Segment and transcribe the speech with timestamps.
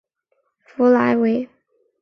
[0.65, 1.47] 弗莱维。